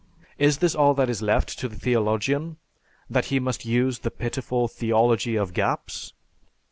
Is 0.39 0.57
this 0.57 0.73
all 0.73 0.95
that 0.95 1.11
is 1.11 1.21
left 1.21 1.59
to 1.59 1.67
the 1.69 1.75
theologian: 1.75 2.57
that 3.07 3.25
he 3.25 3.39
must 3.39 3.65
use 3.65 3.99
the 3.99 4.09
pitiful 4.09 4.67
"Theology 4.67 5.35
of 5.35 5.53
Gaps"? 5.53 6.13